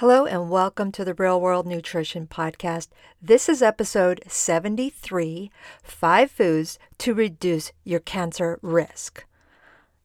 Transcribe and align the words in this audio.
Hello, 0.00 0.24
and 0.24 0.48
welcome 0.48 0.90
to 0.92 1.04
the 1.04 1.12
Real 1.12 1.38
World 1.38 1.66
Nutrition 1.66 2.26
Podcast. 2.26 2.88
This 3.20 3.50
is 3.50 3.60
episode 3.60 4.22
73 4.26 5.50
Five 5.82 6.30
Foods 6.30 6.78
to 6.96 7.12
Reduce 7.12 7.72
Your 7.84 8.00
Cancer 8.00 8.58
Risk. 8.62 9.26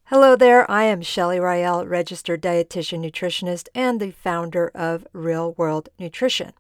Hello 0.08 0.36
there, 0.36 0.70
I 0.70 0.84
am 0.84 1.02
Shelly 1.02 1.40
Rael, 1.40 1.88
registered 1.88 2.42
dietitian 2.42 3.10
nutritionist 3.10 3.70
and 3.74 4.02
the 4.02 4.12
founder 4.12 4.70
of 4.76 5.08
Real 5.14 5.54
World 5.54 5.88
Nutrition. 5.98 6.52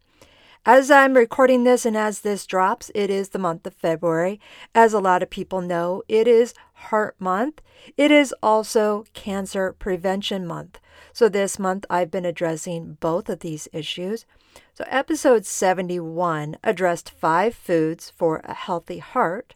As 0.65 0.89
I'm 0.89 1.15
recording 1.15 1.65
this 1.65 1.86
and 1.86 1.97
as 1.97 2.21
this 2.21 2.45
drops, 2.45 2.89
it 2.95 3.09
is 3.09 3.29
the 3.29 3.38
month 3.38 3.67
of 3.67 3.73
February. 3.73 4.39
As 4.73 4.93
a 4.93 4.99
lot 4.99 5.21
of 5.21 5.29
people 5.29 5.59
know, 5.59 6.04
it 6.07 6.25
is 6.25 6.54
Heart 6.73 7.17
Month. 7.20 7.61
It 7.97 8.11
is 8.11 8.33
also 8.41 9.04
Cancer 9.13 9.73
Prevention 9.73 10.47
Month. 10.47 10.79
So 11.16 11.29
this 11.29 11.57
month 11.57 11.86
I've 11.89 12.11
been 12.11 12.25
addressing 12.25 12.98
both 13.00 13.29
of 13.29 13.39
these 13.39 13.70
issues. 13.71 14.26
So 14.73 14.84
episode 14.90 15.45
71 15.45 16.57
addressed 16.62 17.09
five 17.09 17.55
foods 17.55 18.09
for 18.09 18.41
a 18.44 18.53
healthy 18.53 18.98
heart. 18.98 19.55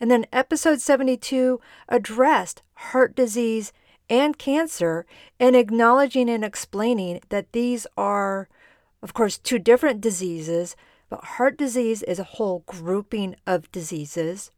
And 0.00 0.10
then 0.10 0.26
episode 0.32 0.80
72 0.80 1.60
addressed 1.88 2.62
heart 2.74 3.14
disease 3.14 3.72
and 4.10 4.36
cancer 4.38 5.06
and 5.38 5.54
acknowledging 5.54 6.28
and 6.28 6.44
explaining 6.44 7.20
that 7.28 7.52
these 7.52 7.86
are 7.96 8.48
of 9.00 9.14
course, 9.14 9.38
two 9.38 9.60
different 9.60 10.00
diseases, 10.00 10.74
but 11.08 11.22
heart 11.22 11.56
disease 11.56 12.02
is 12.02 12.18
a 12.18 12.24
whole 12.24 12.64
grouping 12.66 13.36
of 13.46 13.70
diseases 13.70 14.50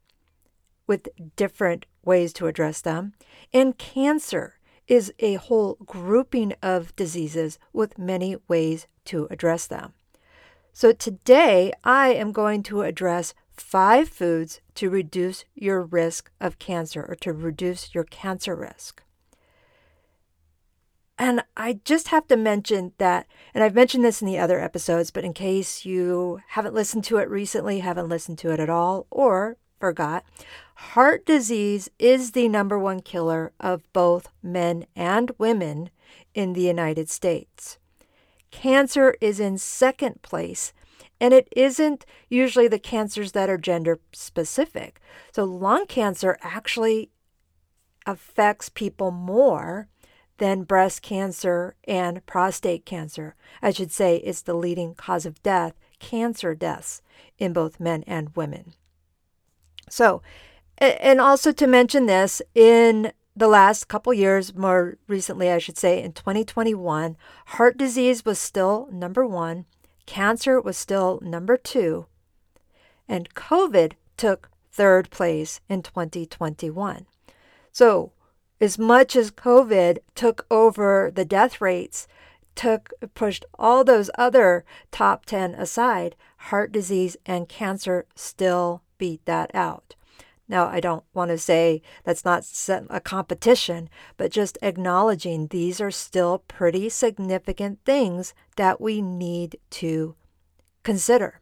with 0.87 1.10
different 1.37 1.84
ways 2.02 2.32
to 2.32 2.46
address 2.46 2.80
them. 2.80 3.12
And 3.52 3.77
cancer 3.77 4.59
is 4.91 5.12
a 5.21 5.35
whole 5.35 5.79
grouping 5.87 6.53
of 6.62 6.95
diseases 6.97 7.61
with 7.73 7.97
many 7.97 8.37
ways 8.49 8.89
to 9.05 9.29
address 9.30 9.69
them. 9.69 9.95
So 10.73 10.93
today 10.93 11.73
I 11.85 12.09
am 12.09 12.32
going 12.32 12.65
to 12.65 12.82
address 12.82 13.32
five 13.52 14.09
foods 14.09 14.60
to 14.74 14.91
reduce 14.91 15.45
your 15.55 15.80
risk 15.80 16.32
of 16.41 16.59
cancer 16.59 17.07
or 17.09 17.15
to 17.16 17.32
reduce 17.32 17.95
your 17.95 18.02
cancer 18.02 18.57
risk. 18.57 19.05
And 21.16 21.45
I 21.57 21.80
just 21.85 22.09
have 22.09 22.27
to 22.29 22.37
mention 22.37 22.93
that, 22.99 23.27
and 23.54 23.63
I've 23.63 23.75
mentioned 23.75 24.04
this 24.04 24.21
in 24.21 24.27
the 24.27 24.38
other 24.38 24.59
episodes, 24.59 25.13
but 25.13 25.23
in 25.23 25.35
case 25.35 25.85
you 25.85 26.41
haven't 26.49 26.75
listened 26.75 27.04
to 27.04 27.19
it 27.19 27.30
recently, 27.30 27.79
haven't 27.79 28.09
listened 28.09 28.38
to 28.38 28.51
it 28.51 28.59
at 28.59 28.71
all, 28.71 29.07
or 29.10 29.57
forgot, 29.80 30.24
heart 30.74 31.26
disease 31.26 31.88
is 31.98 32.32
the 32.32 32.48
number 32.48 32.78
one 32.78 33.00
killer 33.00 33.52
of 33.59 33.90
both 33.92 34.28
men 34.42 34.86
and 34.95 35.32
women 35.38 35.90
in 36.34 36.52
the 36.52 36.62
United 36.62 37.09
States. 37.09 37.78
Cancer 38.51 39.16
is 39.20 39.40
in 39.40 39.58
second 39.58 40.23
place, 40.23 40.73
and 41.20 41.32
it 41.32 41.48
isn't 41.56 42.04
usually 42.28 42.68
the 42.68 42.78
cancers 42.78 43.32
that 43.32 43.48
are 43.48 43.58
gender 43.58 43.98
specific. 44.12 45.01
So, 45.32 45.45
lung 45.45 45.86
cancer 45.86 46.38
actually 46.42 47.10
affects 48.06 48.68
people 48.68 49.10
more 49.10 49.88
than 50.38 50.64
breast 50.64 51.02
cancer 51.02 51.76
and 51.84 52.24
prostate 52.26 52.86
cancer. 52.86 53.34
I 53.60 53.70
should 53.70 53.92
say 53.92 54.16
it's 54.16 54.42
the 54.42 54.54
leading 54.54 54.95
cause 54.95 55.26
of 55.26 55.42
death, 55.42 55.74
cancer 55.98 56.54
deaths 56.54 57.02
in 57.38 57.52
both 57.52 57.78
men 57.78 58.02
and 58.06 58.34
women. 58.34 58.73
So, 59.91 60.23
and 60.79 61.21
also 61.21 61.52
to 61.52 61.66
mention 61.66 62.07
this, 62.07 62.41
in 62.55 63.13
the 63.37 63.49
last 63.49 63.88
couple 63.88 64.15
years, 64.15 64.55
more 64.55 64.97
recently, 65.06 65.50
I 65.50 65.59
should 65.59 65.77
say, 65.77 66.03
in 66.03 66.12
2021, 66.12 67.16
heart 67.47 67.77
disease 67.77 68.25
was 68.25 68.38
still 68.38 68.88
number 68.91 69.27
one, 69.27 69.66
cancer 70.06 70.60
was 70.60 70.77
still 70.77 71.21
number 71.22 71.56
two, 71.56 72.06
and 73.09 73.34
COVID 73.34 73.93
took 74.16 74.50
third 74.72 75.10
place 75.10 75.60
in 75.69 75.82
2021. 75.82 77.06
So, 77.72 78.12
as 78.60 78.78
much 78.78 79.16
as 79.16 79.31
COVID 79.31 79.98
took 80.14 80.47
over 80.50 81.10
the 81.14 81.25
death 81.25 81.60
rates, 81.60 82.06
took 82.54 82.93
pushed 83.14 83.44
all 83.59 83.84
those 83.84 84.10
other 84.16 84.64
top 84.91 85.25
10 85.25 85.54
aside, 85.54 86.14
heart 86.37 86.72
disease 86.72 87.16
and 87.25 87.48
cancer 87.48 88.06
still 88.14 88.82
beat 89.00 89.25
that 89.25 89.50
out. 89.53 89.97
Now, 90.49 90.69
I 90.69 90.78
don't 90.78 91.03
want 91.12 91.33
to 91.33 91.38
say 91.38 91.83
that's 92.05 92.25
not 92.25 92.47
a 92.88 93.00
competition, 93.00 93.88
but 94.16 94.31
just 94.31 94.59
acknowledging 94.62 95.49
these 95.49 95.81
are 95.81 95.91
still 95.91 96.44
pretty 96.47 96.88
significant 96.88 97.81
things 97.84 98.34
that 98.55 98.81
we 98.81 99.03
need 99.03 99.59
to 99.71 100.15
consider. 100.84 101.41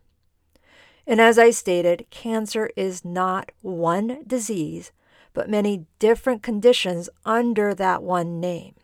And 1.06 1.20
as 1.20 1.38
I 1.38 1.50
stated, 1.50 2.06
cancer 2.08 2.70
is 2.76 3.04
not 3.04 3.52
one 3.60 4.24
disease 4.26 4.92
but 5.38 5.48
many 5.48 5.86
different 6.00 6.42
conditions 6.42 7.08
under 7.24 7.72
that 7.72 8.02
one 8.02 8.40
name. 8.40 8.74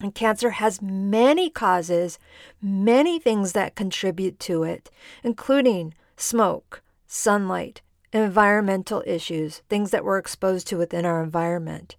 And 0.00 0.12
cancer 0.12 0.50
has 0.50 0.82
many 0.82 1.48
causes, 1.48 2.18
many 2.60 3.20
things 3.20 3.52
that 3.52 3.76
contribute 3.76 4.40
to 4.40 4.64
it, 4.64 4.90
including 5.22 5.94
smoke, 6.16 6.82
sunlight, 7.12 7.82
environmental 8.10 9.02
issues, 9.06 9.60
things 9.68 9.90
that 9.90 10.02
we're 10.02 10.16
exposed 10.16 10.66
to 10.66 10.78
within 10.78 11.04
our 11.04 11.22
environment. 11.22 11.94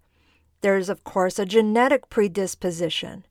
There's, 0.62 0.90
of 0.90 1.04
course, 1.04 1.38
a 1.38 1.46
genetic 1.46 2.10
predisposition. 2.10 3.28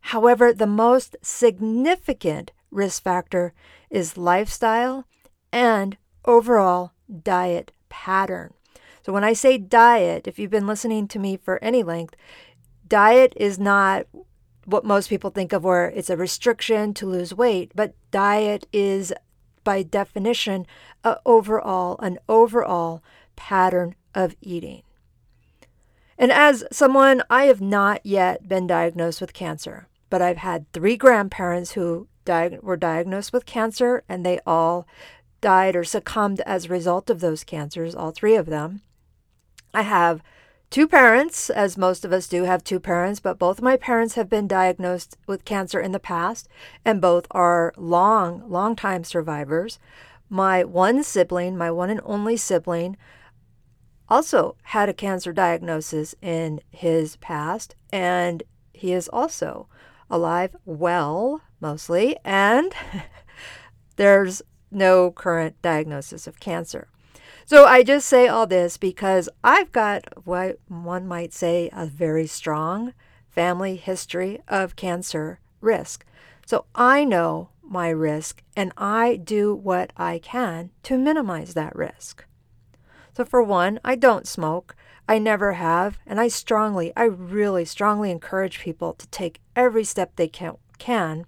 However, 0.00 0.52
the 0.52 0.66
most 0.66 1.16
significant 1.22 2.52
risk 2.70 3.02
factor 3.02 3.54
is 3.88 4.18
lifestyle 4.18 5.06
and 5.50 5.96
overall 6.26 6.92
diet 7.22 7.72
pattern. 7.88 8.52
So 9.00 9.14
when 9.14 9.24
I 9.24 9.32
say 9.32 9.56
diet, 9.56 10.26
if 10.26 10.38
you've 10.38 10.50
been 10.50 10.66
listening 10.66 11.08
to 11.08 11.18
me 11.18 11.38
for 11.38 11.62
any 11.64 11.82
length, 11.82 12.16
diet 12.86 13.32
is 13.36 13.58
not 13.58 14.06
what 14.66 14.84
most 14.84 15.08
people 15.08 15.30
think 15.30 15.54
of 15.54 15.64
where 15.64 15.88
it's 15.88 16.10
a 16.10 16.18
restriction 16.18 16.92
to 16.94 17.06
lose 17.06 17.32
weight, 17.32 17.72
but 17.74 17.94
diet 18.10 18.66
is 18.74 19.12
by 19.64 19.82
definition 19.82 20.66
a 21.04 21.18
overall 21.24 21.96
an 22.00 22.18
overall 22.28 23.02
pattern 23.36 23.94
of 24.14 24.34
eating. 24.40 24.82
And 26.18 26.30
as 26.30 26.64
someone 26.70 27.22
I 27.30 27.44
have 27.44 27.60
not 27.60 28.04
yet 28.04 28.48
been 28.48 28.66
diagnosed 28.66 29.20
with 29.20 29.32
cancer, 29.32 29.88
but 30.10 30.22
I've 30.22 30.36
had 30.36 30.70
3 30.72 30.96
grandparents 30.96 31.72
who 31.72 32.06
were 32.26 32.76
diagnosed 32.76 33.32
with 33.32 33.46
cancer 33.46 34.04
and 34.08 34.24
they 34.24 34.38
all 34.46 34.86
died 35.40 35.74
or 35.74 35.82
succumbed 35.82 36.40
as 36.42 36.66
a 36.66 36.68
result 36.68 37.10
of 37.10 37.20
those 37.20 37.42
cancers, 37.42 37.94
all 37.94 38.12
3 38.12 38.36
of 38.36 38.46
them. 38.46 38.82
I 39.74 39.82
have 39.82 40.22
two 40.72 40.88
parents, 40.88 41.50
as 41.50 41.76
most 41.76 42.02
of 42.02 42.14
us 42.14 42.26
do 42.26 42.44
have 42.44 42.64
two 42.64 42.80
parents, 42.80 43.20
but 43.20 43.38
both 43.38 43.60
my 43.60 43.76
parents 43.76 44.14
have 44.14 44.30
been 44.30 44.48
diagnosed 44.48 45.18
with 45.26 45.44
cancer 45.44 45.78
in 45.78 45.92
the 45.92 46.00
past, 46.00 46.48
and 46.82 46.98
both 46.98 47.26
are 47.30 47.74
long, 47.76 48.42
long 48.48 48.74
time 48.74 49.04
survivors. 49.04 49.78
My 50.30 50.64
one 50.64 51.04
sibling, 51.04 51.58
my 51.58 51.70
one 51.70 51.90
and 51.90 52.00
only 52.04 52.38
sibling, 52.38 52.96
also 54.08 54.56
had 54.62 54.88
a 54.88 54.94
cancer 54.94 55.30
diagnosis 55.30 56.14
in 56.22 56.62
his 56.70 57.16
past, 57.16 57.74
and 57.92 58.42
he 58.72 58.94
is 58.94 59.08
also 59.08 59.68
alive, 60.08 60.56
well, 60.64 61.42
mostly, 61.60 62.16
and 62.24 62.72
there's 63.96 64.40
no 64.70 65.10
current 65.10 65.60
diagnosis 65.60 66.26
of 66.26 66.40
cancer. 66.40 66.88
So 67.44 67.64
I 67.64 67.82
just 67.82 68.08
say 68.08 68.28
all 68.28 68.46
this 68.46 68.76
because 68.76 69.28
I've 69.42 69.72
got 69.72 70.26
what 70.26 70.58
one 70.68 71.06
might 71.06 71.32
say 71.32 71.70
a 71.72 71.86
very 71.86 72.26
strong 72.26 72.94
family 73.28 73.76
history 73.76 74.40
of 74.48 74.76
cancer 74.76 75.40
risk. 75.60 76.04
So 76.46 76.66
I 76.74 77.04
know 77.04 77.50
my 77.62 77.88
risk 77.88 78.42
and 78.54 78.72
I 78.76 79.16
do 79.16 79.54
what 79.54 79.92
I 79.96 80.18
can 80.18 80.70
to 80.84 80.98
minimize 80.98 81.54
that 81.54 81.74
risk. 81.74 82.24
So, 83.14 83.24
for 83.24 83.42
one, 83.42 83.78
I 83.84 83.94
don't 83.94 84.26
smoke. 84.26 84.74
I 85.08 85.18
never 85.18 85.54
have. 85.54 85.98
And 86.06 86.18
I 86.20 86.28
strongly, 86.28 86.92
I 86.96 87.04
really 87.04 87.64
strongly 87.64 88.10
encourage 88.10 88.60
people 88.60 88.94
to 88.94 89.06
take 89.08 89.40
every 89.54 89.84
step 89.84 90.16
they 90.16 90.28
can, 90.28 90.56
can 90.78 91.26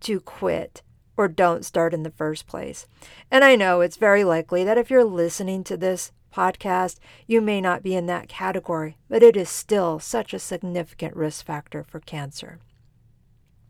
to 0.00 0.20
quit 0.20 0.82
or 1.16 1.28
don't 1.28 1.64
start 1.64 1.94
in 1.94 2.02
the 2.02 2.10
first 2.10 2.46
place. 2.46 2.86
And 3.30 3.44
I 3.44 3.56
know 3.56 3.80
it's 3.80 3.96
very 3.96 4.24
likely 4.24 4.64
that 4.64 4.78
if 4.78 4.90
you're 4.90 5.04
listening 5.04 5.64
to 5.64 5.76
this 5.76 6.12
podcast, 6.34 6.98
you 7.26 7.40
may 7.40 7.60
not 7.60 7.82
be 7.82 7.94
in 7.94 8.06
that 8.06 8.28
category, 8.28 8.96
but 9.08 9.22
it 9.22 9.36
is 9.36 9.48
still 9.48 9.98
such 9.98 10.34
a 10.34 10.38
significant 10.38 11.14
risk 11.14 11.46
factor 11.46 11.84
for 11.84 12.00
cancer. 12.00 12.58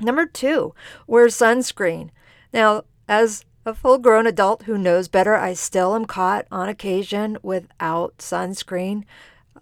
Number 0.00 0.26
two, 0.26 0.74
wear 1.06 1.26
sunscreen. 1.26 2.10
Now, 2.52 2.84
as 3.08 3.44
a 3.66 3.74
full 3.74 3.98
grown 3.98 4.26
adult 4.26 4.64
who 4.64 4.76
knows 4.76 5.08
better, 5.08 5.34
I 5.34 5.54
still 5.54 5.94
am 5.94 6.04
caught 6.04 6.46
on 6.50 6.68
occasion 6.68 7.38
without 7.42 8.18
sunscreen. 8.18 9.04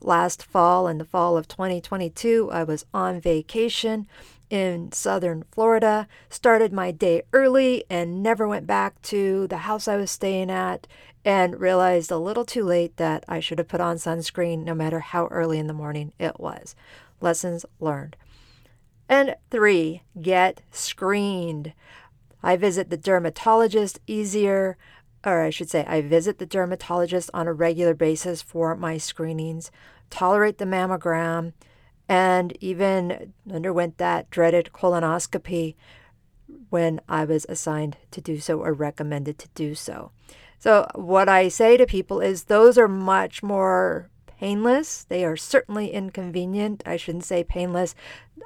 Last 0.01 0.43
fall, 0.43 0.89
in 0.89 0.99
the 0.99 1.05
fall 1.05 1.37
of 1.37 1.47
2022, 1.47 2.51
I 2.51 2.65
was 2.65 2.87
on 2.93 3.21
vacation 3.21 4.09
in 4.53 4.93
southern 4.93 5.43
Florida, 5.51 6.07
started 6.29 6.75
my 6.75 6.91
day 6.91 7.23
early 7.33 7.85
and 7.89 8.23
never 8.23 8.47
went 8.47 8.67
back 8.67 9.01
to 9.01 9.47
the 9.47 9.57
house 9.57 9.89
I 9.89 9.97
was 9.97 10.11
staying 10.11 10.51
at, 10.51 10.87
and 11.25 11.59
realized 11.59 12.11
a 12.11 12.19
little 12.19 12.45
too 12.45 12.63
late 12.63 12.99
that 12.99 13.25
I 13.27 13.41
should 13.41 13.57
have 13.59 13.69
put 13.69 13.81
on 13.81 13.97
sunscreen 13.97 14.63
no 14.63 14.75
matter 14.75 15.01
how 15.01 15.27
early 15.29 15.59
in 15.59 15.69
the 15.69 15.73
morning 15.73 16.13
it 16.19 16.39
was. 16.39 16.77
Lessons 17.23 17.65
learned. 17.81 18.15
And 19.09 19.37
three, 19.51 20.03
get 20.21 20.61
screened. 20.71 21.73
I 22.43 22.57
visit 22.57 22.91
the 22.91 22.99
dermatologist 22.99 24.01
easier, 24.07 24.77
or 25.25 25.41
I 25.41 25.49
should 25.49 25.71
say, 25.71 25.87
I 25.89 26.03
visit 26.03 26.39
the 26.39 26.45
dermatologist 26.45 27.31
on 27.33 27.47
a 27.47 27.55
regular 27.55 27.95
basis 27.95 28.43
for 28.43 28.77
my 28.77 28.99
screenings, 28.99 29.71
tolerate 30.11 30.59
the 30.59 30.67
mammogram, 30.67 31.55
and 32.13 32.55
even 32.61 33.33
underwent 33.51 33.97
that 33.97 34.29
dreaded 34.29 34.69
colonoscopy 34.75 35.75
when 36.69 37.01
I 37.09 37.25
was 37.25 37.47
assigned 37.49 37.97
to 38.11 38.21
do 38.21 38.39
so 38.39 38.59
or 38.61 38.75
recommended 38.75 39.39
to 39.39 39.49
do 39.55 39.75
so. 39.75 40.11
So, 40.59 40.87
what 40.95 41.31
I 41.31 41.49
say 41.49 41.79
to 41.79 41.87
people 41.87 42.21
is 42.21 42.45
those 42.45 42.77
are 42.77 42.87
much 42.87 43.43
more 43.43 44.11
painless. 44.27 45.05
They 45.05 45.25
are 45.25 45.39
certainly 45.39 45.91
inconvenient. 45.91 46.83
I 46.85 46.99
shouldn't 46.99 47.25
say 47.25 47.45
painless. 47.45 47.95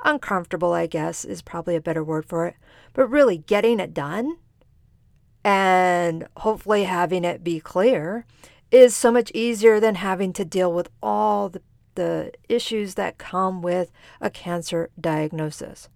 Uncomfortable, 0.04 0.72
I 0.72 0.86
guess, 0.86 1.24
is 1.24 1.42
probably 1.42 1.74
a 1.74 1.80
better 1.80 2.04
word 2.04 2.24
for 2.24 2.46
it. 2.46 2.54
But 2.92 3.08
really, 3.08 3.38
getting 3.38 3.80
it 3.80 3.92
done 3.92 4.36
and 5.42 6.28
hopefully 6.36 6.84
having 6.84 7.24
it 7.24 7.42
be 7.42 7.58
clear 7.58 8.26
is 8.70 8.94
so 8.94 9.10
much 9.10 9.32
easier 9.34 9.80
than 9.80 9.96
having 9.96 10.32
to 10.34 10.44
deal 10.44 10.72
with 10.72 10.88
all 11.02 11.48
the, 11.48 11.62
the 11.96 12.32
issues 12.48 12.94
that 12.94 13.18
come 13.18 13.60
with 13.60 13.90
a 14.20 14.30
cancer 14.30 14.90
diagnosis. 14.98 15.88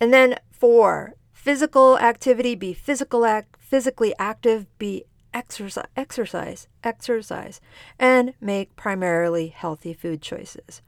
And 0.00 0.12
then 0.12 0.36
four, 0.50 1.14
physical 1.32 1.98
activity, 1.98 2.54
be 2.54 2.72
physical 2.72 3.24
act, 3.24 3.56
physically 3.60 4.14
active, 4.18 4.66
be 4.78 5.04
exercise, 5.34 5.86
exercise, 5.96 6.68
exercise, 6.82 7.60
and 7.98 8.34
make 8.40 8.76
primarily 8.76 9.48
healthy 9.48 9.92
food 9.92 10.22
choices. 10.22 10.82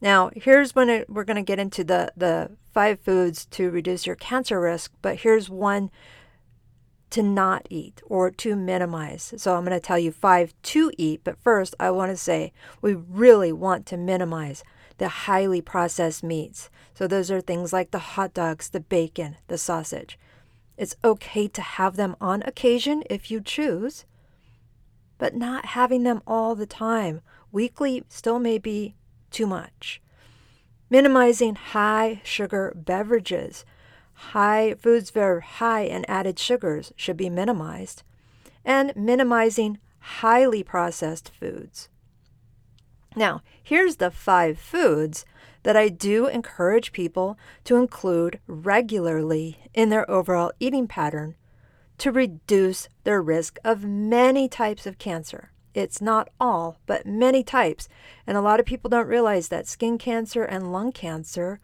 Now, 0.00 0.30
here's 0.34 0.74
when 0.74 0.88
it, 0.88 1.08
we're 1.08 1.24
going 1.24 1.36
to 1.36 1.42
get 1.42 1.60
into 1.60 1.84
the, 1.84 2.12
the 2.16 2.50
five 2.72 2.98
foods 3.00 3.46
to 3.46 3.70
reduce 3.70 4.06
your 4.06 4.16
cancer 4.16 4.60
risk, 4.60 4.92
but 5.00 5.18
here's 5.18 5.48
one 5.48 5.90
to 7.12 7.22
not 7.22 7.66
eat 7.70 8.02
or 8.06 8.30
to 8.30 8.56
minimize. 8.56 9.34
So 9.36 9.54
I'm 9.54 9.64
going 9.64 9.78
to 9.78 9.86
tell 9.86 9.98
you 9.98 10.10
five 10.12 10.54
to 10.62 10.90
eat, 10.98 11.20
but 11.24 11.38
first 11.38 11.74
I 11.78 11.90
want 11.90 12.10
to 12.10 12.16
say 12.16 12.52
we 12.80 12.94
really 12.94 13.52
want 13.52 13.86
to 13.86 13.96
minimize 13.96 14.64
the 14.98 15.08
highly 15.08 15.60
processed 15.60 16.22
meats. 16.22 16.70
So 16.94 17.06
those 17.06 17.30
are 17.30 17.40
things 17.40 17.72
like 17.72 17.90
the 17.90 17.98
hot 17.98 18.34
dogs, 18.34 18.70
the 18.70 18.80
bacon, 18.80 19.36
the 19.48 19.58
sausage. 19.58 20.18
It's 20.76 20.96
okay 21.04 21.48
to 21.48 21.60
have 21.60 21.96
them 21.96 22.16
on 22.20 22.42
occasion 22.42 23.02
if 23.08 23.30
you 23.30 23.40
choose, 23.40 24.04
but 25.18 25.34
not 25.34 25.66
having 25.66 26.02
them 26.02 26.22
all 26.26 26.54
the 26.54 26.66
time. 26.66 27.20
Weekly 27.50 28.04
still 28.08 28.38
may 28.38 28.58
be 28.58 28.94
too 29.30 29.46
much. 29.46 30.00
Minimizing 30.88 31.54
high 31.56 32.20
sugar 32.24 32.72
beverages. 32.74 33.64
High 34.14 34.74
foods 34.74 35.10
very 35.10 35.42
high 35.42 35.82
in 35.82 36.04
added 36.06 36.38
sugars 36.38 36.92
should 36.96 37.16
be 37.16 37.30
minimized. 37.30 38.02
And 38.64 38.94
minimizing 38.94 39.78
highly 39.98 40.62
processed 40.62 41.30
foods. 41.30 41.88
Now, 43.14 43.42
here's 43.62 43.96
the 43.96 44.10
five 44.10 44.58
foods 44.58 45.24
that 45.62 45.76
I 45.76 45.88
do 45.88 46.26
encourage 46.26 46.92
people 46.92 47.38
to 47.64 47.76
include 47.76 48.40
regularly 48.46 49.58
in 49.74 49.90
their 49.90 50.10
overall 50.10 50.52
eating 50.58 50.88
pattern 50.88 51.36
to 51.98 52.10
reduce 52.10 52.88
their 53.04 53.22
risk 53.22 53.58
of 53.64 53.84
many 53.84 54.48
types 54.48 54.86
of 54.86 54.98
cancer. 54.98 55.52
It's 55.74 56.02
not 56.02 56.28
all, 56.40 56.78
but 56.86 57.06
many 57.06 57.42
types. 57.42 57.88
And 58.26 58.36
a 58.36 58.42
lot 58.42 58.60
of 58.60 58.66
people 58.66 58.90
don't 58.90 59.06
realize 59.06 59.48
that 59.48 59.68
skin 59.68 59.98
cancer 59.98 60.42
and 60.42 60.72
lung 60.72 60.92
cancer 60.92 61.60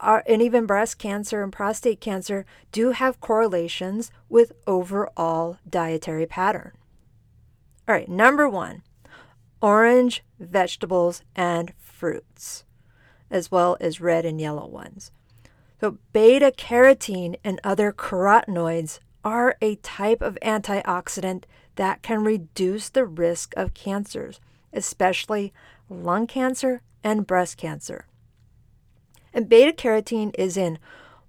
are, 0.00 0.24
and 0.26 0.42
even 0.42 0.66
breast 0.66 0.98
cancer 0.98 1.42
and 1.42 1.52
prostate 1.52 2.00
cancer 2.00 2.44
do 2.72 2.90
have 2.92 3.20
correlations 3.20 4.10
with 4.28 4.52
overall 4.66 5.58
dietary 5.68 6.26
pattern. 6.26 6.72
All 7.88 7.94
right, 7.94 8.08
number 8.08 8.48
one, 8.48 8.82
orange 9.60 10.22
vegetables 10.38 11.22
and 11.34 11.72
fruits 11.78 12.64
as 13.30 13.50
well 13.50 13.76
as 13.80 14.00
red 14.00 14.24
and 14.24 14.40
yellow 14.40 14.66
ones. 14.66 15.12
So, 15.80 15.98
beta 16.12 16.52
carotene 16.56 17.36
and 17.44 17.60
other 17.64 17.92
carotenoids 17.92 18.98
are 19.24 19.56
a 19.62 19.76
type 19.76 20.20
of 20.20 20.38
antioxidant 20.42 21.44
that 21.76 22.02
can 22.02 22.24
reduce 22.24 22.88
the 22.88 23.06
risk 23.06 23.54
of 23.56 23.74
cancers, 23.74 24.40
especially 24.72 25.52
lung 25.88 26.26
cancer 26.26 26.82
and 27.02 27.26
breast 27.26 27.56
cancer. 27.56 28.06
And 29.32 29.48
beta 29.48 29.72
carotene 29.72 30.34
is 30.38 30.56
in 30.56 30.78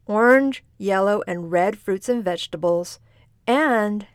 orange, 0.06 0.63
yellow, 0.77 1.24
and 1.27 1.51
red 1.51 1.77
fruits 1.77 2.09
and 2.09 2.24
vegetables, 2.24 3.00
and 3.48 4.07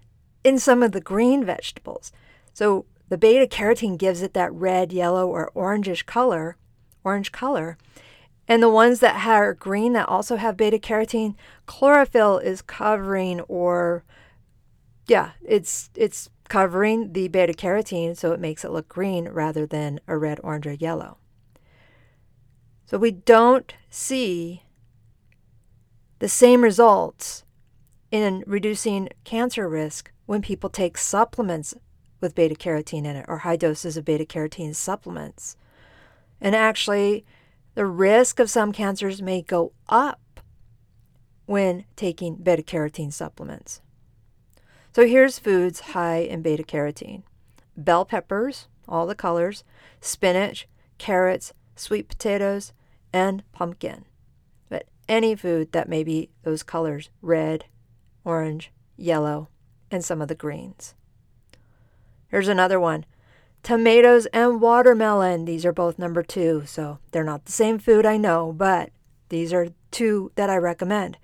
in 0.44 0.58
some 0.58 0.82
of 0.82 0.92
the 0.92 1.00
green 1.00 1.44
vegetables. 1.44 2.12
So 2.52 2.86
the 3.08 3.18
beta 3.18 3.46
carotene 3.46 3.98
gives 3.98 4.22
it 4.22 4.34
that 4.34 4.52
red, 4.52 4.92
yellow, 4.92 5.28
or 5.28 5.50
orangish 5.54 6.04
color, 6.06 6.56
orange 7.04 7.32
color. 7.32 7.78
And 8.48 8.62
the 8.62 8.70
ones 8.70 9.00
that 9.00 9.26
are 9.26 9.54
green 9.54 9.92
that 9.94 10.08
also 10.08 10.36
have 10.36 10.56
beta 10.56 10.78
carotene, 10.78 11.34
chlorophyll 11.66 12.38
is 12.38 12.62
covering 12.62 13.40
or 13.42 14.04
yeah, 15.08 15.32
it's 15.44 15.90
it's 15.94 16.30
covering 16.48 17.12
the 17.12 17.28
beta 17.28 17.52
carotene 17.52 18.16
so 18.16 18.32
it 18.32 18.40
makes 18.40 18.64
it 18.64 18.70
look 18.70 18.88
green 18.88 19.28
rather 19.28 19.66
than 19.66 20.00
a 20.06 20.16
red, 20.16 20.40
orange, 20.42 20.66
or 20.66 20.72
yellow. 20.72 21.18
So 22.86 22.98
we 22.98 23.10
don't 23.10 23.74
see 23.90 24.62
the 26.20 26.28
same 26.28 26.62
results 26.62 27.44
in 28.10 28.44
reducing 28.46 29.08
cancer 29.24 29.68
risk 29.68 30.12
when 30.26 30.40
people 30.40 30.70
take 30.70 30.96
supplements 30.96 31.74
with 32.20 32.34
beta 32.34 32.54
carotene 32.54 33.04
in 33.04 33.16
it 33.16 33.24
or 33.28 33.38
high 33.38 33.56
doses 33.56 33.96
of 33.96 34.04
beta 34.04 34.24
carotene 34.24 34.74
supplements. 34.74 35.56
And 36.40 36.54
actually, 36.54 37.24
the 37.74 37.86
risk 37.86 38.38
of 38.38 38.50
some 38.50 38.72
cancers 38.72 39.20
may 39.20 39.42
go 39.42 39.72
up 39.88 40.40
when 41.44 41.84
taking 41.96 42.36
beta 42.36 42.62
carotene 42.62 43.12
supplements. 43.12 43.80
So 44.94 45.06
here's 45.06 45.38
foods 45.38 45.80
high 45.80 46.18
in 46.18 46.40
beta 46.40 46.62
carotene 46.62 47.22
bell 47.76 48.06
peppers, 48.06 48.68
all 48.88 49.06
the 49.06 49.14
colors, 49.14 49.62
spinach, 50.00 50.66
carrots, 50.96 51.52
sweet 51.74 52.08
potatoes, 52.08 52.72
and 53.16 53.42
pumpkin. 53.50 54.04
But 54.68 54.88
any 55.08 55.34
food 55.34 55.72
that 55.72 55.88
may 55.88 56.04
be 56.04 56.28
those 56.42 56.62
colors 56.62 57.08
red, 57.22 57.64
orange, 58.26 58.70
yellow, 58.94 59.48
and 59.90 60.04
some 60.04 60.20
of 60.20 60.28
the 60.28 60.34
greens. 60.34 60.94
Here's 62.28 62.48
another 62.48 62.78
one 62.78 63.06
tomatoes 63.62 64.26
and 64.26 64.60
watermelon. 64.60 65.46
These 65.46 65.64
are 65.64 65.72
both 65.72 65.98
number 65.98 66.22
two, 66.22 66.64
so 66.66 66.98
they're 67.10 67.24
not 67.24 67.46
the 67.46 67.52
same 67.52 67.78
food, 67.78 68.04
I 68.04 68.18
know, 68.18 68.52
but 68.52 68.90
these 69.30 69.50
are 69.50 69.68
two 69.90 70.30
that 70.34 70.50
I 70.50 70.56
recommend. 70.56 71.16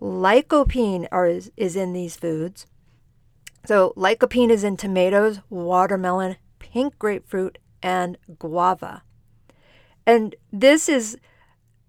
Lycopene 0.00 1.06
are, 1.12 1.26
is, 1.26 1.52
is 1.56 1.76
in 1.76 1.92
these 1.92 2.16
foods. 2.16 2.66
So, 3.66 3.92
lycopene 3.94 4.50
is 4.50 4.64
in 4.64 4.76
tomatoes, 4.76 5.40
watermelon, 5.50 6.36
pink 6.58 6.98
grapefruit, 6.98 7.58
and 7.82 8.16
guava. 8.38 9.02
And 10.06 10.34
this 10.52 10.88
is 10.88 11.16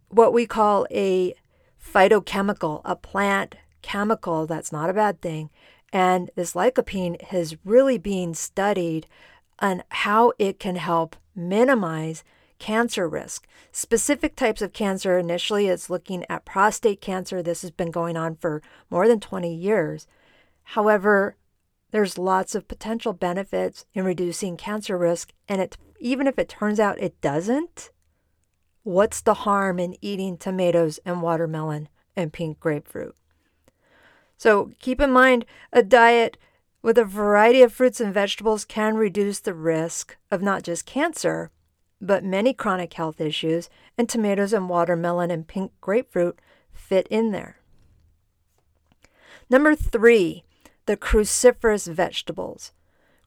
what 0.10 0.34
we 0.34 0.46
call 0.46 0.88
a 0.92 1.36
phytochemical, 1.82 2.82
a 2.84 2.96
plant 2.96 3.56
chemical. 3.82 4.48
That's 4.48 4.72
not 4.72 4.90
a 4.90 4.94
bad 4.94 5.22
thing. 5.22 5.50
And 5.94 6.30
this 6.36 6.54
lycopene 6.54 7.22
has 7.24 7.56
really 7.64 7.98
been 7.98 8.34
studied 8.34 9.08
on 9.60 9.84
how 9.90 10.34
it 10.38 10.60
can 10.60 10.76
help 10.76 11.16
minimize 11.36 12.24
cancer 12.60 13.08
risk. 13.08 13.48
Specific 13.72 14.36
types 14.36 14.62
of 14.62 14.74
cancer, 14.74 15.18
initially, 15.18 15.68
it's 15.68 15.90
looking 15.90 16.26
at 16.30 16.46
prostate 16.46 17.02
cancer. 17.02 17.42
This 17.42 17.62
has 17.62 17.72
been 17.72 17.92
going 17.92 18.18
on 18.18 18.36
for 18.36 18.62
more 18.90 19.08
than 19.08 19.20
20 19.20 19.54
years. 19.54 20.08
However, 20.64 21.36
there's 21.92 22.18
lots 22.18 22.56
of 22.56 22.68
potential 22.68 23.14
benefits 23.14 23.86
in 23.94 24.04
reducing 24.04 24.58
cancer 24.58 24.98
risk. 24.98 25.32
And 25.48 25.62
it, 25.62 25.78
even 26.00 26.28
if 26.28 26.38
it 26.38 26.50
turns 26.50 26.80
out 26.80 27.00
it 27.00 27.20
doesn't, 27.22 27.92
what's 28.88 29.20
the 29.20 29.34
harm 29.34 29.80
in 29.80 29.98
eating 30.00 30.38
tomatoes 30.38 30.98
and 31.04 31.22
watermelon 31.22 31.90
and 32.16 32.32
pink 32.32 32.58
grapefruit? 32.58 33.14
So 34.38 34.72
keep 34.80 35.02
in 35.02 35.12
mind 35.12 35.46
a 35.74 35.84
diet 35.84 36.38
with 36.82 36.98
a 36.98 37.04
variety 37.04 37.62
of 37.62 37.74
fruits 37.74 38.00
and 38.00 38.14
vegetables 38.14 38.64
can 38.64 38.96
reduce 38.96 39.42
the 39.42 39.54
risk 39.54 40.16
of 40.32 40.42
not 40.42 40.64
just 40.64 40.86
cancer, 40.86 41.52
but 42.00 42.24
many 42.24 42.54
chronic 42.54 42.94
health 42.94 43.20
issues, 43.20 43.70
and 43.98 44.08
tomatoes 44.08 44.54
and 44.54 44.70
watermelon 44.70 45.32
and 45.32 45.46
pink 45.46 45.74
grapefruit 45.82 46.40
fit 46.72 47.08
in 47.10 47.32
there. 47.32 47.58
Number 49.50 49.76
three, 49.76 50.46
the 50.86 50.96
cruciferous 50.96 51.92
vegetables. 51.92 52.72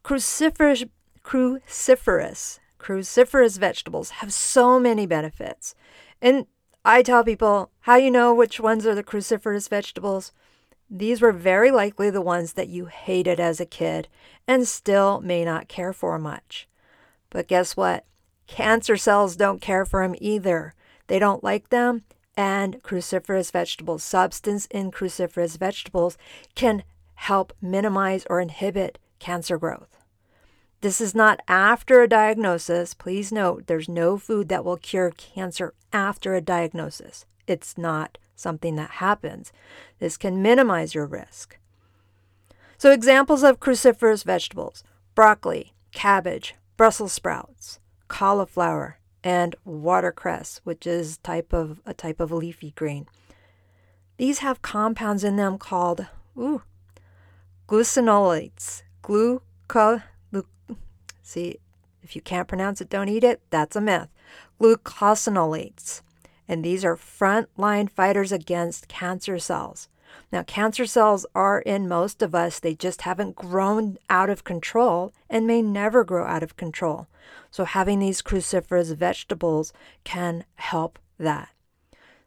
Cruciferous, 0.02 0.88
cruciferous, 1.22 2.60
cruciferous 2.80 3.58
vegetables 3.58 4.10
have 4.10 4.32
so 4.32 4.80
many 4.80 5.06
benefits. 5.06 5.74
And 6.20 6.46
I 6.84 7.02
tell 7.02 7.22
people, 7.22 7.70
how 7.80 7.96
you 7.96 8.10
know 8.10 8.34
which 8.34 8.58
ones 8.58 8.86
are 8.86 8.94
the 8.94 9.04
cruciferous 9.04 9.68
vegetables? 9.68 10.32
These 10.88 11.20
were 11.20 11.32
very 11.32 11.70
likely 11.70 12.10
the 12.10 12.22
ones 12.22 12.54
that 12.54 12.68
you 12.68 12.86
hated 12.86 13.38
as 13.38 13.60
a 13.60 13.66
kid 13.66 14.08
and 14.48 14.66
still 14.66 15.20
may 15.20 15.44
not 15.44 15.68
care 15.68 15.92
for 15.92 16.18
much. 16.18 16.66
But 17.28 17.46
guess 17.46 17.76
what? 17.76 18.06
Cancer 18.46 18.96
cells 18.96 19.36
don't 19.36 19.60
care 19.60 19.84
for 19.84 20.02
them 20.02 20.16
either. 20.20 20.74
They 21.06 21.18
don't 21.18 21.44
like 21.44 21.68
them, 21.68 22.02
and 22.36 22.82
cruciferous 22.82 23.52
vegetables, 23.52 24.02
substance 24.02 24.66
in 24.66 24.90
cruciferous 24.90 25.56
vegetables, 25.56 26.18
can 26.54 26.82
help 27.14 27.52
minimize 27.60 28.26
or 28.28 28.40
inhibit 28.40 28.98
cancer 29.18 29.58
growth. 29.58 29.99
This 30.80 31.00
is 31.00 31.14
not 31.14 31.40
after 31.46 32.00
a 32.00 32.08
diagnosis. 32.08 32.94
Please 32.94 33.30
note 33.30 33.66
there's 33.66 33.88
no 33.88 34.16
food 34.16 34.48
that 34.48 34.64
will 34.64 34.78
cure 34.78 35.10
cancer 35.10 35.74
after 35.92 36.34
a 36.34 36.40
diagnosis. 36.40 37.26
It's 37.46 37.76
not 37.76 38.16
something 38.34 38.76
that 38.76 38.92
happens. 38.92 39.52
This 39.98 40.16
can 40.16 40.40
minimize 40.40 40.94
your 40.94 41.06
risk. 41.06 41.58
So, 42.78 42.92
examples 42.92 43.42
of 43.42 43.60
cruciferous 43.60 44.24
vegetables 44.24 44.82
broccoli, 45.14 45.74
cabbage, 45.92 46.54
Brussels 46.78 47.12
sprouts, 47.12 47.78
cauliflower, 48.08 48.98
and 49.22 49.54
watercress, 49.66 50.62
which 50.64 50.86
is 50.86 51.18
type 51.18 51.52
of 51.52 51.82
a 51.84 51.92
type 51.92 52.20
of 52.20 52.32
leafy 52.32 52.70
green. 52.70 53.06
These 54.16 54.38
have 54.38 54.62
compounds 54.62 55.24
in 55.24 55.36
them 55.36 55.58
called 55.58 56.06
ooh, 56.38 56.62
glucinolates. 57.68 58.82
Gluco, 59.02 60.02
see, 61.30 61.58
if 62.02 62.16
you 62.16 62.22
can't 62.22 62.48
pronounce 62.48 62.80
it, 62.80 62.90
don't 62.90 63.08
eat 63.08 63.24
it. 63.24 63.40
That's 63.50 63.76
a 63.76 63.80
myth. 63.80 64.08
Glucosinolates 64.60 66.02
and 66.50 66.64
these 66.64 66.84
are 66.84 66.96
frontline 66.96 67.88
fighters 67.88 68.32
against 68.32 68.88
cancer 68.88 69.38
cells. 69.38 69.88
Now, 70.32 70.42
cancer 70.42 70.84
cells 70.84 71.24
are 71.32 71.60
in 71.60 71.86
most 71.86 72.22
of 72.22 72.34
us, 72.34 72.58
they 72.58 72.74
just 72.74 73.02
haven't 73.02 73.36
grown 73.36 73.98
out 74.10 74.28
of 74.28 74.42
control 74.42 75.12
and 75.30 75.46
may 75.46 75.62
never 75.62 76.02
grow 76.02 76.26
out 76.26 76.42
of 76.42 76.56
control. 76.56 77.06
So, 77.52 77.64
having 77.64 78.00
these 78.00 78.20
cruciferous 78.20 78.92
vegetables 78.96 79.72
can 80.02 80.44
help 80.56 80.98
that. 81.20 81.50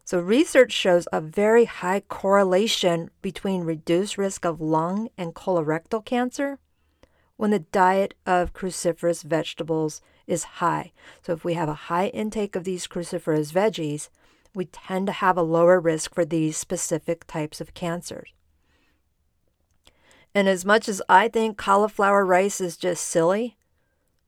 So, 0.05 0.22
research 0.22 0.72
shows 0.72 1.05
a 1.12 1.19
very 1.19 1.65
high 1.65 2.00
correlation 2.00 3.12
between 3.22 3.65
reduced 3.65 4.17
risk 4.17 4.45
of 4.45 4.62
lung 4.62 5.10
and 5.17 5.36
colorectal 5.36 6.03
cancer 6.03 6.60
when 7.37 7.51
the 7.51 7.59
diet 7.59 8.13
of 8.25 8.53
cruciferous 8.53 9.23
vegetables 9.23 10.01
is 10.27 10.43
high. 10.43 10.91
So, 11.21 11.33
if 11.33 11.43
we 11.43 11.53
have 11.55 11.69
a 11.69 11.73
high 11.73 12.07
intake 12.07 12.55
of 12.55 12.63
these 12.63 12.87
cruciferous 12.87 13.51
veggies, 13.51 14.09
we 14.55 14.65
tend 14.65 15.07
to 15.07 15.13
have 15.13 15.37
a 15.37 15.41
lower 15.41 15.79
risk 15.79 16.13
for 16.13 16.25
these 16.25 16.57
specific 16.57 17.25
types 17.25 17.59
of 17.59 17.73
cancers. 17.73 18.33
And 20.35 20.47
as 20.47 20.65
much 20.65 20.89
as 20.89 21.01
I 21.07 21.27
think 21.27 21.57
cauliflower 21.57 22.25
rice 22.25 22.59
is 22.59 22.77
just 22.77 23.05
silly, 23.05 23.57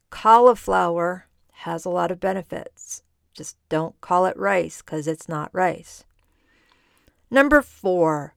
cauliflower 0.10 1.28
has 1.52 1.86
a 1.86 1.90
lot 1.90 2.12
of 2.12 2.20
benefits. 2.20 3.02
Just 3.34 3.58
don't 3.70 4.00
call 4.02 4.26
it 4.26 4.38
rice 4.38 4.82
because 4.82 5.08
it's 5.08 5.28
not 5.28 5.50
rice. 5.54 6.04
Number 7.32 7.62
four, 7.62 8.36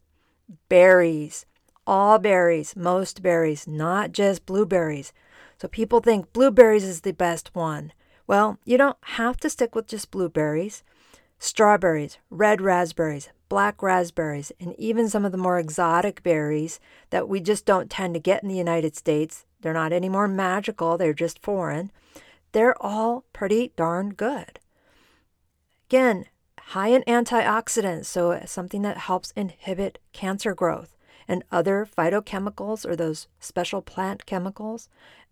berries. 0.68 1.46
All 1.88 2.18
berries, 2.18 2.76
most 2.76 3.22
berries, 3.22 3.66
not 3.66 4.12
just 4.12 4.44
blueberries. 4.44 5.14
So 5.56 5.68
people 5.68 6.00
think 6.00 6.34
blueberries 6.34 6.84
is 6.84 7.00
the 7.00 7.14
best 7.14 7.54
one. 7.54 7.94
Well, 8.26 8.58
you 8.66 8.76
don't 8.76 8.98
have 9.00 9.38
to 9.38 9.48
stick 9.48 9.74
with 9.74 9.86
just 9.86 10.10
blueberries. 10.10 10.82
Strawberries, 11.38 12.18
red 12.28 12.60
raspberries, 12.60 13.30
black 13.48 13.82
raspberries, 13.82 14.52
and 14.60 14.78
even 14.78 15.08
some 15.08 15.24
of 15.24 15.32
the 15.32 15.38
more 15.38 15.58
exotic 15.58 16.22
berries 16.22 16.78
that 17.08 17.26
we 17.26 17.40
just 17.40 17.64
don't 17.64 17.88
tend 17.88 18.12
to 18.12 18.20
get 18.20 18.42
in 18.42 18.50
the 18.50 18.54
United 18.54 18.94
States. 18.94 19.46
They're 19.62 19.72
not 19.72 19.94
any 19.94 20.10
more 20.10 20.28
magical, 20.28 20.98
they're 20.98 21.14
just 21.14 21.42
foreign. 21.42 21.90
They're 22.52 22.76
all 22.82 23.24
pretty 23.32 23.72
darn 23.76 24.10
good. 24.10 24.60
Again, 25.88 26.26
high 26.58 26.88
in 26.88 27.02
antioxidants, 27.04 28.04
so 28.04 28.42
something 28.44 28.82
that 28.82 28.98
helps 28.98 29.30
inhibit 29.30 30.00
cancer 30.12 30.54
growth 30.54 30.94
and 31.28 31.44
other 31.52 31.86
phytochemicals 31.86 32.84
or 32.88 32.96
those 32.96 33.28
special 33.38 33.82
plant 33.82 34.26
chemicals 34.26 34.88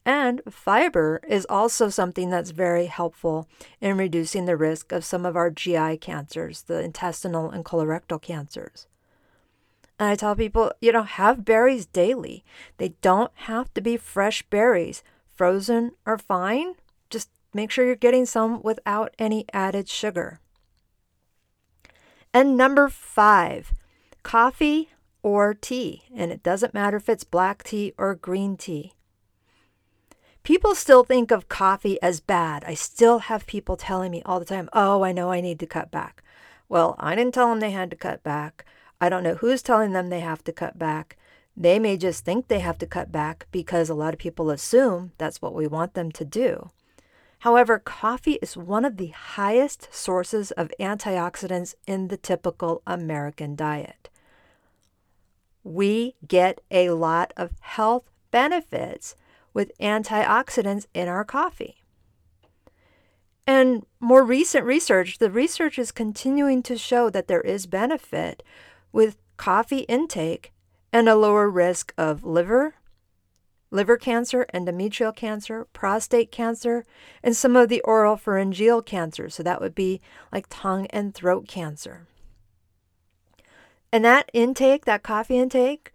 and 0.06 0.40
fiber 0.48 1.20
is 1.26 1.44
also 1.50 1.88
something 1.88 2.30
that's 2.30 2.52
very 2.52 2.86
helpful 2.86 3.48
in 3.80 3.98
reducing 3.98 4.44
the 4.44 4.56
risk 4.56 4.92
of 4.92 5.04
some 5.04 5.26
of 5.26 5.34
our 5.34 5.50
GI 5.50 5.98
cancers, 5.98 6.62
the 6.62 6.80
intestinal 6.80 7.50
and 7.50 7.64
colorectal 7.64 8.22
cancers. 8.22 8.86
And 9.98 10.08
I 10.08 10.14
tell 10.14 10.36
people, 10.36 10.70
you 10.80 10.92
know, 10.92 11.02
have 11.02 11.44
berries 11.44 11.86
daily. 11.86 12.44
They 12.76 12.90
don't 13.02 13.32
have 13.34 13.74
to 13.74 13.80
be 13.80 13.96
fresh 13.96 14.42
berries. 14.42 15.02
Frozen 15.34 15.90
are 16.06 16.18
fine. 16.18 16.74
Just 17.10 17.28
make 17.52 17.72
sure 17.72 17.84
you're 17.84 17.96
getting 17.96 18.26
some 18.26 18.62
without 18.62 19.12
any 19.18 19.44
added 19.52 19.88
sugar. 19.88 20.38
And 22.32 22.56
number 22.56 22.88
five, 22.88 23.74
coffee 24.22 24.90
or 25.26 25.52
tea. 25.54 26.04
And 26.14 26.30
it 26.30 26.44
doesn't 26.44 26.72
matter 26.72 26.98
if 26.98 27.08
it's 27.08 27.24
black 27.24 27.64
tea 27.64 27.92
or 27.98 28.14
green 28.14 28.56
tea. 28.56 28.92
People 30.44 30.76
still 30.76 31.02
think 31.02 31.32
of 31.32 31.48
coffee 31.48 32.00
as 32.00 32.20
bad. 32.20 32.62
I 32.64 32.74
still 32.74 33.18
have 33.18 33.44
people 33.44 33.76
telling 33.76 34.12
me 34.12 34.22
all 34.24 34.38
the 34.38 34.46
time, 34.46 34.68
oh, 34.72 35.02
I 35.02 35.10
know 35.10 35.32
I 35.32 35.40
need 35.40 35.58
to 35.58 35.66
cut 35.66 35.90
back. 35.90 36.22
Well, 36.68 36.94
I 37.00 37.16
didn't 37.16 37.34
tell 37.34 37.48
them 37.48 37.58
they 37.58 37.72
had 37.72 37.90
to 37.90 37.96
cut 37.96 38.22
back. 38.22 38.64
I 39.00 39.08
don't 39.08 39.24
know 39.24 39.34
who's 39.34 39.62
telling 39.62 39.90
them 39.90 40.10
they 40.10 40.20
have 40.20 40.44
to 40.44 40.52
cut 40.52 40.78
back. 40.78 41.16
They 41.56 41.80
may 41.80 41.96
just 41.96 42.24
think 42.24 42.46
they 42.46 42.60
have 42.60 42.78
to 42.78 42.86
cut 42.86 43.10
back 43.10 43.48
because 43.50 43.90
a 43.90 43.94
lot 43.94 44.14
of 44.14 44.20
people 44.20 44.48
assume 44.48 45.10
that's 45.18 45.42
what 45.42 45.54
we 45.54 45.66
want 45.66 45.94
them 45.94 46.12
to 46.12 46.24
do. 46.24 46.70
However, 47.40 47.80
coffee 47.80 48.38
is 48.40 48.56
one 48.56 48.84
of 48.84 48.96
the 48.96 49.08
highest 49.08 49.88
sources 49.92 50.52
of 50.52 50.70
antioxidants 50.78 51.74
in 51.84 52.06
the 52.06 52.16
typical 52.16 52.82
American 52.86 53.56
diet. 53.56 54.08
We 55.66 56.14
get 56.28 56.60
a 56.70 56.90
lot 56.90 57.32
of 57.36 57.50
health 57.58 58.08
benefits 58.30 59.16
with 59.52 59.76
antioxidants 59.80 60.86
in 60.94 61.08
our 61.08 61.24
coffee. 61.24 61.82
And 63.48 63.84
more 63.98 64.22
recent 64.22 64.64
research, 64.64 65.18
the 65.18 65.28
research 65.28 65.76
is 65.76 65.90
continuing 65.90 66.62
to 66.62 66.78
show 66.78 67.10
that 67.10 67.26
there 67.26 67.40
is 67.40 67.66
benefit 67.66 68.44
with 68.92 69.16
coffee 69.36 69.80
intake 69.88 70.52
and 70.92 71.08
a 71.08 71.16
lower 71.16 71.50
risk 71.50 71.92
of 71.98 72.22
liver, 72.22 72.76
liver 73.72 73.96
cancer, 73.96 74.46
endometrial 74.54 75.14
cancer, 75.14 75.66
prostate 75.72 76.30
cancer, 76.30 76.84
and 77.24 77.36
some 77.36 77.56
of 77.56 77.68
the 77.68 77.80
oral 77.80 78.16
pharyngeal 78.16 78.82
cancers. 78.82 79.34
So 79.34 79.42
that 79.42 79.60
would 79.60 79.74
be 79.74 80.00
like 80.32 80.46
tongue 80.48 80.86
and 80.90 81.12
throat 81.12 81.48
cancer. 81.48 82.06
And 83.96 84.04
that 84.04 84.30
intake, 84.34 84.84
that 84.84 85.02
coffee 85.02 85.38
intake, 85.38 85.90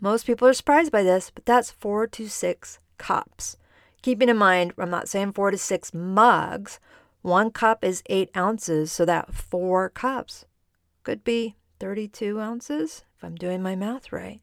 most 0.00 0.24
people 0.26 0.46
are 0.46 0.52
surprised 0.52 0.92
by 0.92 1.02
this, 1.02 1.28
but 1.28 1.44
that's 1.44 1.72
four 1.72 2.06
to 2.06 2.28
six 2.28 2.78
cups. 2.98 3.56
Keeping 4.00 4.28
in 4.28 4.36
mind, 4.36 4.74
I'm 4.78 4.88
not 4.88 5.08
saying 5.08 5.32
four 5.32 5.50
to 5.50 5.58
six 5.58 5.92
mugs. 5.92 6.78
One 7.20 7.50
cup 7.50 7.82
is 7.82 8.04
eight 8.06 8.30
ounces, 8.36 8.92
so 8.92 9.04
that 9.06 9.34
four 9.34 9.88
cups 9.88 10.44
could 11.02 11.24
be 11.24 11.56
32 11.80 12.38
ounces 12.40 13.02
if 13.16 13.24
I'm 13.24 13.34
doing 13.34 13.60
my 13.60 13.74
math 13.74 14.12
right. 14.12 14.40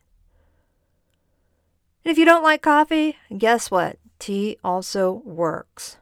And 2.04 2.12
if 2.12 2.18
you 2.18 2.26
don't 2.26 2.44
like 2.44 2.62
coffee, 2.62 3.16
guess 3.38 3.72
what? 3.72 3.98
Tea 4.20 4.58
also 4.62 5.22
works. 5.24 6.00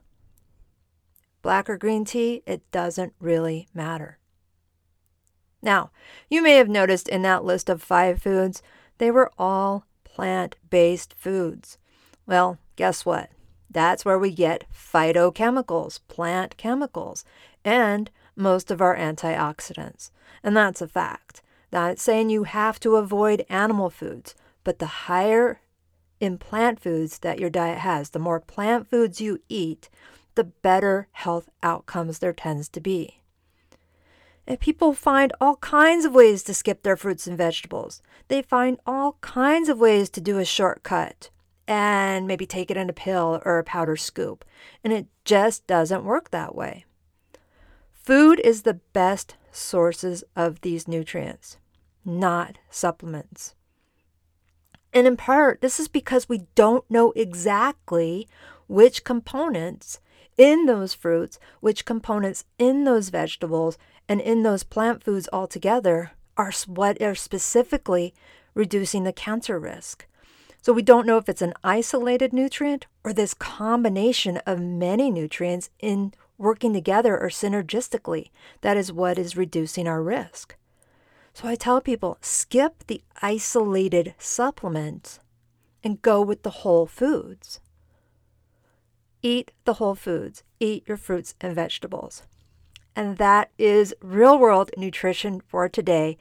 Black 1.44 1.70
or 1.70 1.78
green 1.78 2.06
tea, 2.06 2.42
it 2.48 2.64
doesn't 2.72 3.14
really 3.20 3.68
matter. 3.76 4.18
Now, 5.64 5.92
you 6.30 6.44
may 6.44 6.58
have 6.58 6.68
noticed 6.68 7.08
in 7.08 7.22
that 7.22 7.46
list 7.46 7.70
of 7.70 7.82
five 7.82 8.22
foods, 8.22 8.62
they 8.98 9.10
were 9.10 9.32
all 9.40 9.86
plant 10.04 10.58
based 10.70 11.14
foods. 11.18 11.78
Well, 12.28 12.60
guess 12.76 13.06
what? 13.06 13.30
That's 13.72 14.06
where 14.06 14.20
we 14.20 14.32
get 14.32 14.66
phytochemicals, 14.72 16.02
plant 16.08 16.58
chemicals, 16.58 17.24
and 17.64 18.12
most 18.36 18.70
of 18.70 18.82
our 18.82 18.96
antioxidants. 18.96 20.12
And 20.44 20.56
that's 20.56 20.82
a 20.82 20.88
fact. 20.88 21.42
Not 21.72 21.98
saying 21.98 22.30
you 22.30 22.44
have 22.44 22.80
to 22.82 22.98
avoid 22.98 23.46
animal 23.50 23.90
foods, 23.90 24.36
but 24.64 24.80
the 24.80 25.08
higher 25.08 25.62
in 26.20 26.38
plant 26.38 26.80
foods 26.80 27.20
that 27.20 27.40
your 27.40 27.50
diet 27.50 27.80
has, 27.80 28.12
the 28.12 28.20
more 28.20 28.40
plant 28.40 28.90
foods 28.90 29.22
you 29.22 29.40
eat, 29.50 29.90
the 30.36 30.44
better 30.44 31.08
health 31.14 31.50
outcomes 31.64 32.20
there 32.20 32.34
tends 32.34 32.68
to 32.70 32.82
be. 32.82 33.23
And 34.46 34.60
people 34.60 34.94
find 34.94 35.32
all 35.40 35.56
kinds 35.58 36.06
of 36.06 36.14
ways 36.14 36.44
to 36.44 36.54
skip 36.54 36.84
their 36.84 36.98
fruits 36.98 37.28
and 37.28 37.38
vegetables. 37.38 38.02
They 38.28 38.42
find 38.42 38.78
all 38.86 39.18
kinds 39.22 39.70
of 39.70 39.80
ways 39.80 40.10
to 40.12 40.22
do 40.22 40.38
a 40.38 40.46
shortcut 40.46 41.30
and 41.68 42.28
maybe 42.28 42.46
take 42.46 42.70
it 42.70 42.78
in 42.78 42.90
a 42.90 42.94
pill 42.94 43.42
or 43.46 43.58
a 43.58 43.64
powder 43.64 43.96
scoop. 43.96 44.44
And 44.84 44.92
it 44.92 45.08
just 45.24 45.66
doesn't 45.66 46.04
work 46.04 46.32
that 46.32 46.56
way. 46.56 46.86
Food 47.94 48.42
is 48.44 48.64
the 48.64 48.82
best 48.92 49.36
sources 49.50 50.26
of 50.36 50.60
these 50.62 50.88
nutrients, 50.90 51.58
not 52.04 52.58
supplements. 52.70 53.56
And 54.94 55.08
in 55.08 55.16
part, 55.16 55.62
this 55.62 55.80
is 55.80 55.88
because 55.88 56.28
we 56.28 56.46
don't 56.54 56.90
know 56.90 57.14
exactly 57.16 58.28
which 58.68 59.04
components 59.04 60.00
in 60.38 60.66
those 60.66 60.94
fruits, 60.94 61.40
which 61.62 61.86
components 61.86 62.46
in 62.58 62.84
those 62.84 63.10
vegetables, 63.10 63.78
and 64.08 64.22
in 64.22 64.44
those 64.44 64.64
plant 64.64 65.04
foods 65.04 65.30
altogether 65.32 66.12
are 66.38 66.52
what 66.68 67.02
are 67.02 67.16
specifically 67.16 68.14
reducing 68.54 69.04
the 69.04 69.14
cancer 69.14 69.60
risk. 69.60 70.06
So 70.62 70.72
we 70.72 70.82
don't 70.82 71.06
know 71.06 71.18
if 71.18 71.28
it's 71.28 71.42
an 71.42 71.54
isolated 71.64 72.32
nutrient 72.32 72.86
or 73.04 73.12
this 73.12 73.34
combination 73.34 74.38
of 74.46 74.60
many 74.60 75.12
nutrients 75.12 75.70
in 75.80 76.14
working 76.38 76.74
together 76.74 77.20
or 77.20 77.30
synergistically. 77.30 78.30
That 78.62 78.78
is 78.78 78.92
what 78.92 79.18
is 79.18 79.36
reducing 79.36 79.88
our 79.88 80.02
risk. 80.02 80.56
So 81.34 81.48
I 81.48 81.56
tell 81.56 81.82
people 81.82 82.18
skip 82.22 82.86
the 82.88 83.02
isolated 83.22 84.14
supplements 84.18 85.20
and 85.84 86.02
go 86.02 86.22
with 86.22 86.44
the 86.44 86.62
whole 86.62 86.86
foods. 86.86 87.60
Eat 89.22 89.52
the 89.66 89.76
whole 89.76 89.96
foods, 89.96 90.44
eat 90.60 90.84
your 90.88 90.98
fruits 90.98 91.34
and 91.42 91.56
vegetables. 91.56 92.24
And 92.96 93.18
that 93.18 93.50
is 93.58 93.94
real 94.02 94.38
world 94.38 94.72
nutrition 94.78 95.42
for 95.48 95.68
today. 95.68 96.18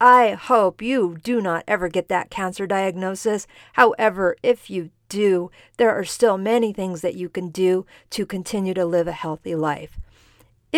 I 0.00 0.32
hope 0.32 0.82
you 0.82 1.16
do 1.22 1.40
not 1.40 1.64
ever 1.66 1.88
get 1.88 2.08
that 2.08 2.30
cancer 2.30 2.66
diagnosis. 2.66 3.46
However, 3.74 4.36
if 4.42 4.68
you 4.68 4.90
do, 5.08 5.50
there 5.78 5.90
are 5.90 6.04
still 6.04 6.36
many 6.36 6.72
things 6.72 7.00
that 7.00 7.14
you 7.14 7.28
can 7.28 7.48
do 7.48 7.86
to 8.10 8.26
continue 8.26 8.74
to 8.74 8.84
live 8.84 9.08
a 9.08 9.12
healthy 9.12 9.54
life. 9.54 9.98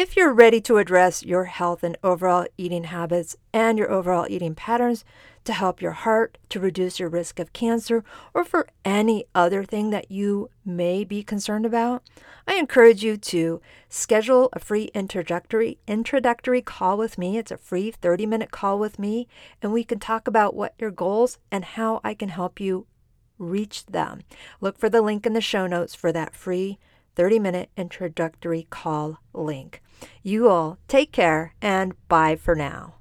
If 0.00 0.17
you're 0.17 0.33
ready 0.33 0.61
to 0.61 0.76
address 0.76 1.25
your 1.25 1.47
health 1.47 1.83
and 1.83 1.99
overall 2.05 2.47
eating 2.57 2.85
habits 2.85 3.37
and 3.52 3.76
your 3.76 3.90
overall 3.90 4.28
eating 4.31 4.55
patterns 4.55 5.05
to 5.43 5.52
help 5.52 5.83
your 5.83 5.90
heart, 5.90 6.38
to 6.50 6.61
reduce 6.61 7.00
your 7.00 7.09
risk 7.09 7.40
of 7.40 7.52
cancer, 7.52 8.05
or 8.33 8.45
for 8.45 8.69
any 8.85 9.25
other 9.35 9.64
thing 9.64 9.90
that 9.90 10.09
you 10.09 10.50
may 10.64 11.02
be 11.02 11.25
concerned 11.25 11.67
about, 11.67 12.05
I 12.47 12.55
encourage 12.55 13.02
you 13.02 13.17
to 13.17 13.61
schedule 13.88 14.50
a 14.52 14.61
free 14.61 14.93
introductory 14.95 15.78
introductory 15.88 16.62
call 16.62 16.97
with 16.97 17.19
me. 17.19 17.37
It's 17.37 17.50
a 17.50 17.57
free 17.57 17.90
30-minute 17.90 18.52
call 18.52 18.78
with 18.78 19.00
me, 19.00 19.26
and 19.61 19.73
we 19.73 19.83
can 19.83 19.99
talk 19.99 20.28
about 20.28 20.55
what 20.55 20.75
your 20.78 20.93
goals 20.93 21.38
and 21.50 21.64
how 21.64 22.00
I 22.05 22.14
can 22.14 22.28
help 22.28 22.61
you 22.61 22.87
reach 23.37 23.85
them. 23.87 24.21
Look 24.61 24.78
for 24.78 24.88
the 24.88 25.02
link 25.02 25.26
in 25.26 25.33
the 25.33 25.40
show 25.40 25.67
notes 25.67 25.97
for 25.97 26.12
that 26.12 26.37
free 26.37 26.78
30 27.19 27.41
minute 27.41 27.69
introductory 27.77 28.69
call 28.71 29.19
link. 29.35 29.83
You 30.23 30.49
all 30.49 30.79
take 30.87 31.11
care 31.11 31.53
and 31.61 31.95
bye 32.07 32.37
for 32.37 32.55
now. 32.55 32.98